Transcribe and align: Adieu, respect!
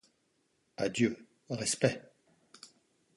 Adieu, 0.77 1.27
respect! 1.47 2.01